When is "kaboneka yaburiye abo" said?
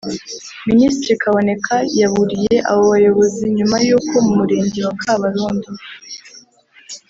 1.21-2.81